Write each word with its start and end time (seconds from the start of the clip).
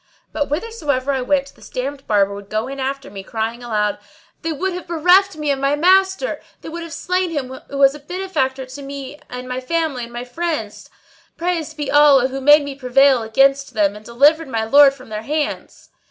But 0.33 0.47
whithersoever 0.47 1.11
I 1.11 1.21
went 1.21 1.53
this 1.53 1.69
damned 1.69 2.07
Barber 2.07 2.33
would 2.33 2.49
go 2.49 2.67
in 2.67 2.79
after 2.79 3.11
me, 3.11 3.21
crying 3.21 3.61
aloud, 3.61 3.99
"They 4.41 4.51
would 4.51 4.73
have 4.73 4.87
bereft 4.87 5.35
me 5.37 5.51
of 5.51 5.59
my 5.59 5.75
maa 5.75 6.01
a 6.01 6.05
ster! 6.05 6.41
They 6.61 6.69
would 6.69 6.81
have 6.81 6.91
slain 6.91 7.29
him 7.29 7.49
who 7.69 7.77
was 7.77 7.93
a 7.93 7.99
benefactor 7.99 8.65
to 8.65 8.81
me 8.81 9.19
and 9.29 9.47
my 9.47 9.59
family 9.61 10.05
and 10.05 10.11
my 10.11 10.23
friends! 10.23 10.89
Praised 11.37 11.77
be 11.77 11.91
Allah 11.91 12.29
who 12.29 12.41
made 12.41 12.63
me 12.63 12.73
prevail 12.73 13.21
against 13.21 13.75
them 13.75 13.95
and 13.95 14.03
delivered 14.03 14.47
my 14.47 14.63
lord 14.63 14.95
from 14.95 15.09
their 15.09 15.21
hands!" 15.21 15.89